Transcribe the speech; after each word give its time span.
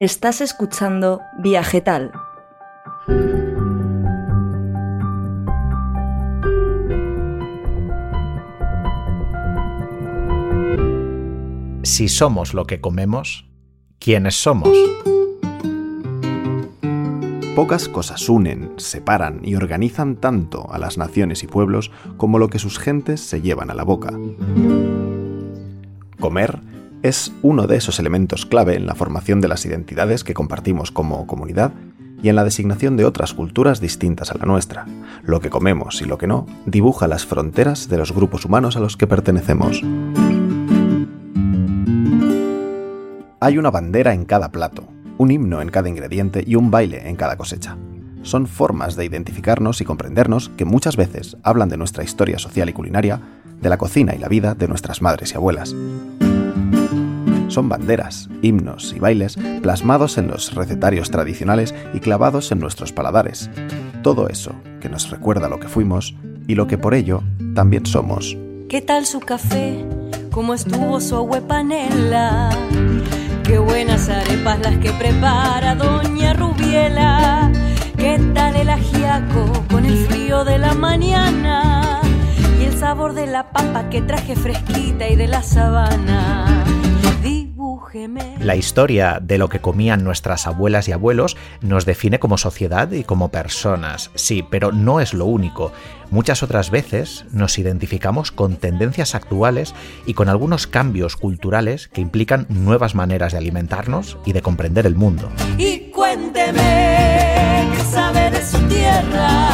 Estás 0.00 0.40
escuchando 0.40 1.22
Viajetal. 1.40 2.12
Si 11.82 12.06
somos 12.06 12.54
lo 12.54 12.64
que 12.64 12.80
comemos, 12.80 13.50
¿quiénes 13.98 14.36
somos? 14.36 14.68
Pocas 17.56 17.88
cosas 17.88 18.28
unen, 18.28 18.74
separan 18.76 19.40
y 19.42 19.56
organizan 19.56 20.14
tanto 20.14 20.72
a 20.72 20.78
las 20.78 20.96
naciones 20.96 21.42
y 21.42 21.48
pueblos 21.48 21.90
como 22.16 22.38
lo 22.38 22.50
que 22.50 22.60
sus 22.60 22.78
gentes 22.78 23.20
se 23.20 23.42
llevan 23.42 23.68
a 23.68 23.74
la 23.74 23.82
boca. 23.82 24.16
Comer 26.20 26.60
es 27.02 27.32
uno 27.42 27.66
de 27.66 27.76
esos 27.76 27.98
elementos 27.98 28.46
clave 28.46 28.74
en 28.74 28.86
la 28.86 28.94
formación 28.94 29.40
de 29.40 29.48
las 29.48 29.64
identidades 29.64 30.24
que 30.24 30.34
compartimos 30.34 30.90
como 30.90 31.26
comunidad 31.26 31.72
y 32.22 32.28
en 32.28 32.36
la 32.36 32.44
designación 32.44 32.96
de 32.96 33.04
otras 33.04 33.34
culturas 33.34 33.80
distintas 33.80 34.30
a 34.30 34.38
la 34.38 34.44
nuestra. 34.44 34.86
Lo 35.22 35.40
que 35.40 35.50
comemos 35.50 36.02
y 36.02 36.04
lo 36.04 36.18
que 36.18 36.26
no 36.26 36.46
dibuja 36.66 37.06
las 37.06 37.26
fronteras 37.26 37.88
de 37.88 37.98
los 37.98 38.12
grupos 38.12 38.44
humanos 38.44 38.76
a 38.76 38.80
los 38.80 38.96
que 38.96 39.06
pertenecemos. 39.06 39.82
Hay 43.40 43.56
una 43.56 43.70
bandera 43.70 44.14
en 44.14 44.24
cada 44.24 44.50
plato, 44.50 44.88
un 45.16 45.30
himno 45.30 45.62
en 45.62 45.68
cada 45.68 45.88
ingrediente 45.88 46.42
y 46.44 46.56
un 46.56 46.72
baile 46.72 47.08
en 47.08 47.14
cada 47.14 47.36
cosecha. 47.36 47.76
Son 48.22 48.48
formas 48.48 48.96
de 48.96 49.04
identificarnos 49.04 49.80
y 49.80 49.84
comprendernos 49.84 50.48
que 50.56 50.64
muchas 50.64 50.96
veces 50.96 51.36
hablan 51.44 51.68
de 51.68 51.76
nuestra 51.76 52.02
historia 52.02 52.40
social 52.40 52.68
y 52.68 52.72
culinaria, 52.72 53.20
de 53.60 53.68
la 53.68 53.78
cocina 53.78 54.14
y 54.14 54.18
la 54.18 54.28
vida 54.28 54.54
de 54.54 54.66
nuestras 54.66 55.02
madres 55.02 55.32
y 55.32 55.36
abuelas. 55.36 55.74
Son 57.48 57.68
banderas, 57.68 58.28
himnos 58.42 58.94
y 58.94 59.00
bailes 59.00 59.36
plasmados 59.62 60.18
en 60.18 60.28
los 60.28 60.54
recetarios 60.54 61.10
tradicionales 61.10 61.74
y 61.92 62.00
clavados 62.00 62.52
en 62.52 62.60
nuestros 62.60 62.92
paladares. 62.92 63.50
Todo 64.02 64.28
eso 64.28 64.52
que 64.80 64.88
nos 64.88 65.10
recuerda 65.10 65.48
lo 65.48 65.58
que 65.58 65.68
fuimos 65.68 66.14
y 66.46 66.54
lo 66.54 66.66
que 66.66 66.78
por 66.78 66.94
ello 66.94 67.22
también 67.54 67.86
somos. 67.86 68.36
¿Qué 68.68 68.82
tal 68.82 69.06
su 69.06 69.20
café? 69.20 69.84
¿Cómo 70.30 70.54
estuvo 70.54 71.00
su 71.00 71.26
panela? 71.48 72.50
Qué 73.44 73.58
buenas 73.58 74.10
arepas 74.10 74.60
las 74.60 74.76
que 74.76 74.90
prepara 74.92 75.74
Doña 75.74 76.34
Rubiela. 76.34 77.50
¿Qué 77.96 78.20
tal 78.34 78.56
el 78.56 78.68
ajiaco 78.68 79.64
con 79.70 79.86
el 79.86 79.96
frío 80.06 80.44
de 80.44 80.58
la 80.58 80.74
mañana? 80.74 82.00
Y 82.60 82.64
el 82.64 82.76
sabor 82.78 83.14
de 83.14 83.26
la 83.26 83.50
papa 83.50 83.88
que 83.88 84.02
traje 84.02 84.36
fresquita 84.36 85.08
y 85.08 85.16
de 85.16 85.28
la 85.28 85.42
sabana. 85.42 86.57
La 88.40 88.56
historia 88.56 89.18
de 89.22 89.38
lo 89.38 89.48
que 89.48 89.60
comían 89.60 90.04
nuestras 90.04 90.46
abuelas 90.46 90.88
y 90.88 90.92
abuelos 90.92 91.36
nos 91.62 91.86
define 91.86 92.18
como 92.18 92.36
sociedad 92.36 92.90
y 92.92 93.04
como 93.04 93.30
personas, 93.30 94.10
sí, 94.14 94.44
pero 94.48 94.72
no 94.72 95.00
es 95.00 95.14
lo 95.14 95.24
único. 95.24 95.72
Muchas 96.10 96.42
otras 96.42 96.70
veces 96.70 97.24
nos 97.32 97.58
identificamos 97.58 98.30
con 98.30 98.56
tendencias 98.56 99.14
actuales 99.14 99.74
y 100.06 100.14
con 100.14 100.28
algunos 100.28 100.66
cambios 100.66 101.16
culturales 101.16 101.88
que 101.88 102.00
implican 102.00 102.46
nuevas 102.48 102.94
maneras 102.94 103.32
de 103.32 103.38
alimentarnos 103.38 104.18
y 104.24 104.32
de 104.32 104.42
comprender 104.42 104.86
el 104.86 104.94
mundo. 104.94 105.30
Y 105.56 105.90
cuénteme 105.90 107.68
qué 107.74 107.84
sabe 107.90 108.30
de 108.30 108.44
su 108.44 108.58
tierra 108.68 109.47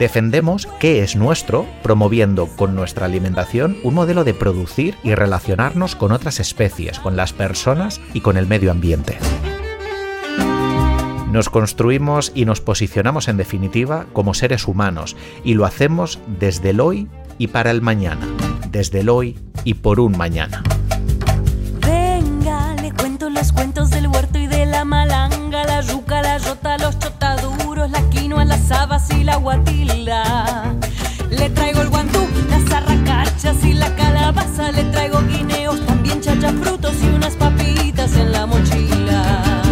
defendemos 0.00 0.66
qué 0.80 1.02
es 1.02 1.14
nuestro, 1.14 1.66
promoviendo 1.82 2.46
con 2.56 2.74
nuestra 2.74 3.04
alimentación 3.04 3.76
un 3.84 3.94
modelo 3.94 4.24
de 4.24 4.32
producir 4.32 4.96
y 5.04 5.14
relacionarnos 5.14 5.94
con 5.94 6.10
otras 6.10 6.40
especies, 6.40 6.98
con 6.98 7.16
las 7.16 7.34
personas 7.34 8.00
y 8.14 8.22
con 8.22 8.38
el 8.38 8.46
medio 8.46 8.70
ambiente. 8.70 9.18
Nos 11.30 11.50
construimos 11.50 12.32
y 12.34 12.46
nos 12.46 12.62
posicionamos 12.62 13.28
en 13.28 13.36
definitiva 13.36 14.06
como 14.14 14.32
seres 14.32 14.66
humanos 14.66 15.16
y 15.44 15.52
lo 15.52 15.66
hacemos 15.66 16.18
desde 16.40 16.70
el 16.70 16.80
hoy 16.80 17.06
y 17.36 17.48
para 17.48 17.70
el 17.70 17.82
mañana, 17.82 18.26
desde 18.70 19.00
el 19.00 19.10
hoy 19.10 19.38
y 19.64 19.74
por 19.74 20.00
un 20.00 20.16
mañana. 20.16 20.62
Venga, 21.86 22.74
le 22.80 22.90
cuento 22.92 23.28
los 23.28 23.52
cuentos 23.52 23.90
del 23.90 24.08
huerto 24.08 24.38
y 24.38 24.46
de 24.46 24.64
la 24.64 24.86
malanga, 24.86 25.64
la 25.66 25.82
yuca, 25.82 26.22
la 26.22 26.38
yota, 26.38 26.78
los 26.78 26.96
la 29.30 29.36
guatila. 29.36 30.74
Le 31.30 31.50
traigo 31.50 31.82
el 31.82 31.88
guantú, 31.88 32.26
las 32.48 32.72
arracachas 32.72 33.64
y 33.64 33.74
la 33.74 33.94
calabaza, 33.94 34.72
le 34.72 34.84
traigo 34.84 35.20
guineos, 35.20 35.84
también 35.86 36.20
frutos 36.62 36.94
y 37.02 37.08
unas 37.08 37.36
papitas 37.36 38.16
en 38.16 38.32
la 38.32 38.46
mochila. 38.46 39.62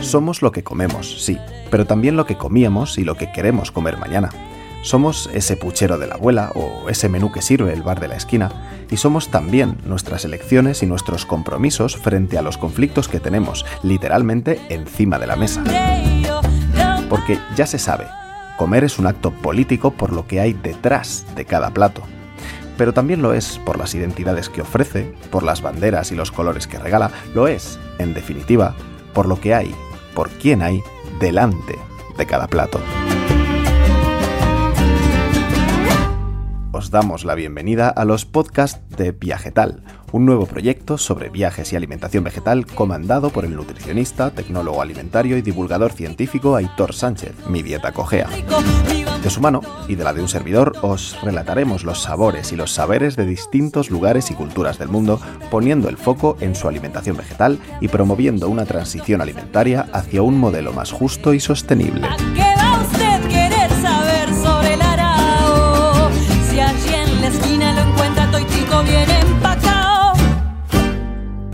Somos 0.00 0.42
lo 0.42 0.50
que 0.50 0.64
comemos, 0.64 1.22
sí, 1.24 1.38
pero 1.70 1.86
también 1.86 2.16
lo 2.16 2.26
que 2.26 2.36
comíamos 2.36 2.98
y 2.98 3.04
lo 3.04 3.14
que 3.14 3.30
queremos 3.30 3.70
comer 3.70 3.96
mañana. 3.96 4.30
Somos 4.82 5.28
ese 5.32 5.56
puchero 5.56 5.98
de 5.98 6.06
la 6.06 6.14
abuela 6.14 6.52
o 6.54 6.88
ese 6.88 7.08
menú 7.08 7.32
que 7.32 7.42
sirve 7.42 7.72
el 7.72 7.82
bar 7.82 8.00
de 8.00 8.08
la 8.08 8.16
esquina 8.16 8.50
y 8.90 8.96
somos 8.96 9.30
también 9.30 9.78
nuestras 9.84 10.24
elecciones 10.24 10.82
y 10.82 10.86
nuestros 10.86 11.26
compromisos 11.26 11.96
frente 11.96 12.38
a 12.38 12.42
los 12.42 12.56
conflictos 12.56 13.08
que 13.08 13.20
tenemos 13.20 13.64
literalmente 13.82 14.60
encima 14.68 15.18
de 15.18 15.26
la 15.26 15.36
mesa. 15.36 15.62
Porque 17.08 17.38
ya 17.56 17.66
se 17.66 17.78
sabe, 17.78 18.06
comer 18.56 18.84
es 18.84 18.98
un 18.98 19.06
acto 19.06 19.30
político 19.30 19.92
por 19.92 20.12
lo 20.12 20.26
que 20.26 20.40
hay 20.40 20.52
detrás 20.52 21.26
de 21.34 21.44
cada 21.44 21.70
plato. 21.70 22.02
Pero 22.76 22.92
también 22.92 23.22
lo 23.22 23.32
es 23.32 23.58
por 23.64 23.78
las 23.78 23.94
identidades 23.94 24.48
que 24.48 24.62
ofrece, 24.62 25.14
por 25.30 25.42
las 25.42 25.62
banderas 25.62 26.12
y 26.12 26.14
los 26.14 26.30
colores 26.30 26.66
que 26.66 26.78
regala, 26.78 27.10
lo 27.34 27.48
es, 27.48 27.78
en 27.98 28.12
definitiva, 28.12 28.74
por 29.14 29.26
lo 29.26 29.40
que 29.40 29.54
hay, 29.54 29.74
por 30.14 30.28
quién 30.30 30.62
hay 30.62 30.82
delante 31.20 31.78
de 32.18 32.26
cada 32.26 32.46
plato. 32.46 32.80
Os 36.76 36.90
damos 36.90 37.24
la 37.24 37.34
bienvenida 37.34 37.88
a 37.88 38.04
los 38.04 38.26
podcasts 38.26 38.82
de 38.98 39.10
Viajetal, 39.10 39.82
un 40.12 40.26
nuevo 40.26 40.44
proyecto 40.44 40.98
sobre 40.98 41.30
viajes 41.30 41.72
y 41.72 41.76
alimentación 41.76 42.22
vegetal 42.22 42.66
comandado 42.66 43.30
por 43.30 43.46
el 43.46 43.56
nutricionista, 43.56 44.30
tecnólogo 44.30 44.82
alimentario 44.82 45.38
y 45.38 45.42
divulgador 45.42 45.92
científico 45.92 46.54
Aitor 46.54 46.92
Sánchez, 46.92 47.32
Mi 47.48 47.62
Dieta 47.62 47.92
Cogea. 47.92 48.28
De 49.22 49.30
su 49.30 49.40
mano 49.40 49.62
y 49.88 49.94
de 49.94 50.04
la 50.04 50.12
de 50.12 50.20
un 50.20 50.28
servidor 50.28 50.74
os 50.82 51.18
relataremos 51.22 51.82
los 51.82 52.02
sabores 52.02 52.52
y 52.52 52.56
los 52.56 52.72
saberes 52.72 53.16
de 53.16 53.24
distintos 53.24 53.90
lugares 53.90 54.30
y 54.30 54.34
culturas 54.34 54.78
del 54.78 54.88
mundo, 54.88 55.18
poniendo 55.50 55.88
el 55.88 55.96
foco 55.96 56.36
en 56.40 56.54
su 56.54 56.68
alimentación 56.68 57.16
vegetal 57.16 57.58
y 57.80 57.88
promoviendo 57.88 58.50
una 58.50 58.66
transición 58.66 59.22
alimentaria 59.22 59.88
hacia 59.94 60.20
un 60.20 60.38
modelo 60.38 60.74
más 60.74 60.92
justo 60.92 61.32
y 61.32 61.40
sostenible. 61.40 62.06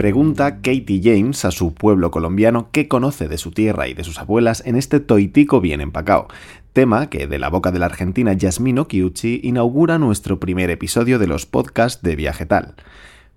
Pregunta 0.02 0.56
Katie 0.56 1.00
James 1.00 1.44
a 1.44 1.52
su 1.52 1.74
pueblo 1.74 2.10
colombiano 2.10 2.70
qué 2.72 2.88
conoce 2.88 3.28
de 3.28 3.38
su 3.38 3.52
tierra 3.52 3.86
y 3.86 3.94
de 3.94 4.02
sus 4.02 4.18
abuelas 4.18 4.60
en 4.66 4.74
este 4.74 4.98
toitico 4.98 5.60
bien 5.60 5.80
empacao, 5.80 6.26
tema 6.72 7.08
que 7.08 7.28
de 7.28 7.38
la 7.38 7.48
boca 7.50 7.70
de 7.70 7.78
la 7.78 7.86
argentina 7.86 8.32
Yasmin 8.32 8.80
Okiuchi 8.80 9.38
inaugura 9.44 10.00
nuestro 10.00 10.40
primer 10.40 10.70
episodio 10.70 11.20
de 11.20 11.28
los 11.28 11.46
podcasts 11.46 12.02
de 12.02 12.16
Viaje 12.16 12.46
Tal. 12.46 12.74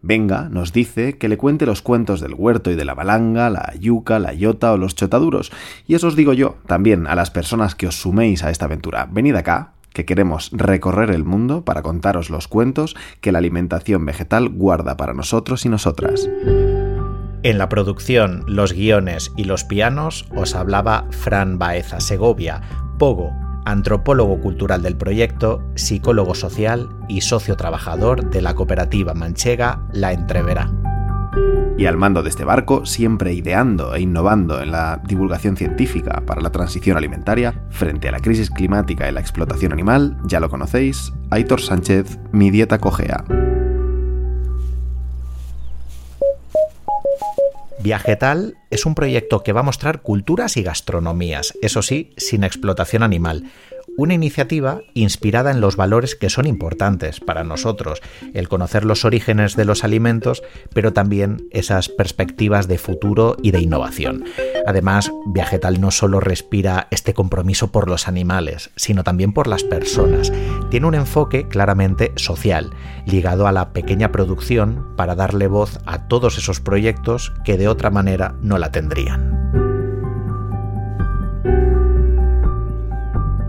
Venga, 0.01 0.49
nos 0.49 0.73
dice 0.73 1.19
que 1.19 1.29
le 1.29 1.37
cuente 1.37 1.67
los 1.67 1.83
cuentos 1.83 2.19
del 2.19 2.33
huerto 2.33 2.71
y 2.71 2.75
de 2.75 2.85
la 2.85 2.95
balanga, 2.95 3.51
la 3.51 3.71
yuca, 3.79 4.17
la 4.17 4.33
yota 4.33 4.73
o 4.73 4.77
los 4.77 4.95
chotaduros. 4.95 5.51
Y 5.85 5.93
eso 5.93 6.07
os 6.07 6.15
digo 6.15 6.33
yo, 6.33 6.57
también 6.65 7.05
a 7.05 7.13
las 7.13 7.29
personas 7.29 7.75
que 7.75 7.85
os 7.85 8.01
suméis 8.01 8.43
a 8.43 8.49
esta 8.49 8.65
aventura. 8.65 9.07
Venid 9.11 9.35
acá, 9.35 9.74
que 9.95 10.05
queremos 10.05 10.51
recorrer 10.51 11.09
el 11.09 11.23
mundo 11.23 11.63
para 11.63 11.81
contaros 11.81 12.29
los 12.29 12.49
cuentos 12.49 12.95
que 13.21 13.31
la 13.31 13.39
alimentación 13.39 14.05
vegetal 14.05 14.49
guarda 14.49 14.97
para 14.97 15.13
nosotros 15.13 15.65
y 15.65 15.69
nosotras. 15.69 16.29
En 17.43 17.57
la 17.57 17.69
producción, 17.69 18.43
los 18.45 18.73
guiones 18.73 19.31
y 19.37 19.45
los 19.45 19.63
pianos 19.63 20.27
os 20.35 20.53
hablaba 20.53 21.05
Fran 21.11 21.57
Baeza 21.57 22.01
Segovia, 22.01 22.61
Pogo, 22.99 23.31
antropólogo 23.65 24.41
cultural 24.41 24.81
del 24.81 24.97
proyecto, 24.97 25.63
psicólogo 25.75 26.35
social 26.35 26.89
y 27.07 27.21
socio 27.21 27.55
trabajador 27.55 28.29
de 28.29 28.41
la 28.41 28.53
cooperativa 28.53 29.13
manchega 29.13 29.81
La 29.93 30.11
Entreverá. 30.11 30.69
Y 31.77 31.87
al 31.87 31.97
mando 31.97 32.23
de 32.23 32.29
este 32.29 32.45
barco, 32.45 32.85
siempre 32.85 33.33
ideando 33.33 33.95
e 33.95 34.01
innovando 34.01 34.61
en 34.61 34.71
la 34.71 35.01
divulgación 35.05 35.57
científica 35.57 36.23
para 36.25 36.41
la 36.41 36.49
transición 36.49 36.95
alimentaria 36.95 37.65
frente 37.69 38.07
a 38.07 38.13
la 38.13 38.21
crisis 38.21 38.49
climática 38.49 39.09
y 39.09 39.11
la 39.11 39.19
explotación 39.19 39.73
animal, 39.73 40.17
ya 40.23 40.39
lo 40.39 40.49
conocéis, 40.49 41.11
Aitor 41.31 41.59
Sánchez, 41.59 42.17
Mi 42.31 42.49
Dieta 42.49 42.79
Cogea. 42.79 43.25
Viajetal 47.85 48.57
es 48.71 48.85
un 48.85 48.95
proyecto 48.95 49.43
que 49.43 49.53
va 49.53 49.59
a 49.59 49.63
mostrar 49.63 50.01
culturas 50.01 50.57
y 50.57 50.63
gastronomías, 50.63 51.53
eso 51.61 51.81
sí, 51.81 52.13
sin 52.17 52.43
explotación 52.43 53.03
animal, 53.03 53.51
una 53.97 54.13
iniciativa 54.13 54.81
inspirada 54.93 55.51
en 55.51 55.61
los 55.61 55.75
valores 55.75 56.15
que 56.15 56.29
son 56.29 56.45
importantes 56.45 57.19
para 57.19 57.43
nosotros, 57.43 58.01
el 58.33 58.49
conocer 58.49 58.85
los 58.85 59.05
orígenes 59.05 59.55
de 59.55 59.65
los 59.65 59.83
alimentos, 59.83 60.43
pero 60.73 60.93
también 60.93 61.47
esas 61.51 61.89
perspectivas 61.89 62.67
de 62.67 62.77
futuro 62.77 63.37
y 63.41 63.51
de 63.51 63.61
innovación. 63.61 64.25
Además, 64.65 65.11
Viajetal 65.27 65.79
no 65.79 65.91
solo 65.91 66.19
respira 66.19 66.87
este 66.91 67.13
compromiso 67.13 67.71
por 67.71 67.87
los 67.87 68.07
animales, 68.07 68.71
sino 68.75 69.03
también 69.03 69.33
por 69.33 69.47
las 69.47 69.63
personas. 69.63 70.31
Tiene 70.69 70.87
un 70.87 70.95
enfoque 70.95 71.47
claramente 71.47 72.11
social, 72.15 72.71
ligado 73.05 73.47
a 73.47 73.51
la 73.51 73.73
pequeña 73.73 74.11
producción 74.11 74.95
para 74.95 75.15
darle 75.15 75.47
voz 75.47 75.79
a 75.85 76.07
todos 76.07 76.37
esos 76.37 76.59
proyectos 76.59 77.33
que 77.43 77.57
de 77.57 77.67
otra 77.67 77.89
manera 77.89 78.35
no 78.41 78.57
la 78.57 78.71
tendrían. 78.71 79.64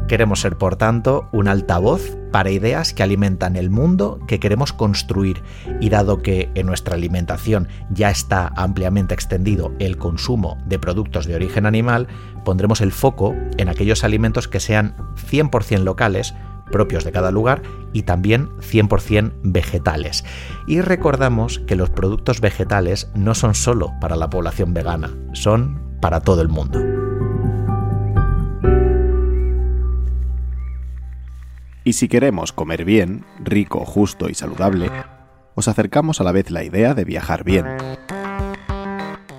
Queremos 0.09 0.41
ser, 0.41 0.57
por 0.57 0.77
tanto, 0.77 1.29
un 1.33 1.49
altavoz 1.49 2.17
para 2.31 2.51
ideas 2.51 2.95
que 2.95 3.03
alimentan 3.03 3.57
el 3.57 3.71
mundo 3.71 4.21
que 4.29 4.39
queremos 4.39 4.73
construir 4.73 5.43
y 5.81 5.89
dado 5.89 6.23
que 6.23 6.49
en 6.55 6.67
nuestra 6.67 6.95
alimentación 6.95 7.69
ya 7.91 8.11
está 8.11 8.53
ampliamente 8.57 9.15
extendido 9.15 9.73
el 9.81 9.97
consumo 9.97 10.59
de 10.65 10.79
productos 10.79 11.27
de 11.27 11.35
origen 11.35 11.67
animal, 11.67 12.07
pondremos 12.45 12.81
el 12.81 12.93
foco 12.93 13.35
en 13.57 13.69
aquellos 13.69 14.05
alimentos 14.05 14.47
que 14.47 14.61
sean 14.61 14.95
100% 15.29 15.83
locales, 15.83 16.35
propios 16.71 17.05
de 17.05 17.11
cada 17.13 17.33
lugar 17.33 17.63
y 17.93 18.03
también 18.03 18.51
100% 18.59 19.33
vegetales. 19.43 20.25
Y 20.69 20.83
recordamos 20.83 21.59
que 21.61 21.75
los 21.75 21.91
productos 21.91 22.41
vegetales 22.41 23.11
no 23.15 23.35
son 23.35 23.55
solo 23.55 23.93
para 24.01 24.15
la 24.15 24.31
población 24.31 24.73
vegana, 24.73 25.11
son 25.33 25.81
para 26.01 26.21
todo 26.21 26.43
el 26.43 26.49
mundo. 26.49 26.96
Y 31.87 31.93
si 31.93 32.09
queremos 32.09 32.53
comer 32.53 32.85
bien, 32.85 33.25
rico, 33.39 33.85
justo 33.85 34.29
y 34.29 34.35
saludable, 34.35 34.91
os 35.55 35.69
acercamos 35.69 36.21
a 36.21 36.25
la 36.25 36.33
vez 36.33 36.51
la 36.51 36.65
idea 36.65 36.95
de 36.95 37.05
viajar 37.05 37.45
bien. 37.45 37.65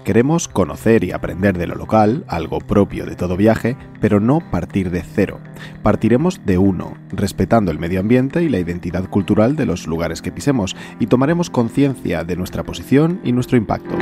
Queremos 0.05 0.47
conocer 0.47 1.03
y 1.03 1.11
aprender 1.11 1.57
de 1.57 1.67
lo 1.67 1.75
local, 1.75 2.23
algo 2.29 2.59
propio 2.59 3.05
de 3.05 3.17
todo 3.17 3.35
viaje, 3.35 3.75
pero 3.99 4.21
no 4.21 4.39
partir 4.49 4.91
de 4.91 5.03
cero. 5.03 5.41
Partiremos 5.83 6.45
de 6.45 6.57
uno, 6.57 6.93
respetando 7.09 7.69
el 7.69 7.79
medio 7.79 7.99
ambiente 7.99 8.41
y 8.41 8.47
la 8.47 8.59
identidad 8.59 9.09
cultural 9.09 9.57
de 9.57 9.65
los 9.65 9.85
lugares 9.85 10.21
que 10.21 10.31
pisemos, 10.31 10.77
y 11.01 11.07
tomaremos 11.07 11.49
conciencia 11.49 12.23
de 12.23 12.37
nuestra 12.37 12.63
posición 12.63 13.19
y 13.25 13.33
nuestro 13.33 13.57
impacto. 13.57 13.97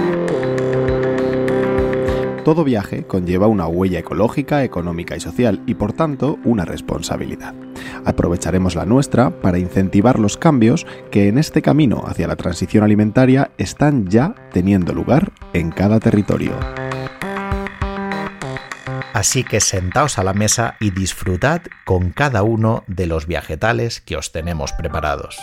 Todo 2.45 2.63
viaje 2.63 3.07
conlleva 3.07 3.47
una 3.47 3.65
huella 3.65 3.97
ecológica, 3.97 4.63
económica 4.63 5.15
y 5.15 5.19
social 5.19 5.63
y 5.65 5.74
por 5.74 5.94
tanto 5.94 6.38
una 6.44 6.63
responsabilidad. 6.63 7.56
Aprovecharemos 8.06 8.75
la 8.75 8.86
nuestra 8.86 9.42
para 9.42 9.57
incentivar 9.57 10.19
los 10.19 10.38
cambios 10.38 10.86
que 11.09 11.27
en 11.27 11.39
este 11.39 11.63
camino 11.63 12.03
hacia 12.06 12.27
la 12.27 12.36
transición 12.36 12.83
alimentaria 12.83 13.50
están 13.57 14.06
ya 14.09 14.36
teniendo 14.53 14.94
lugar 14.94 15.31
en 15.53 15.71
cada 15.71 16.00
territorio. 16.00 16.53
Así 19.13 19.44
que 19.44 19.59
sentaos 19.59 20.19
a 20.19 20.24
la 20.24 20.33
mesa 20.33 20.75
y 20.80 20.91
disfrutad 20.91 21.63
con 21.83 22.12
cada 22.12 22.44
uno 22.44 22.83
de 22.86 23.07
los 23.07 23.25
viajetales 23.25 24.01
que 24.01 24.18
os 24.18 24.31
tenemos 24.31 24.71
preparados. 24.71 25.39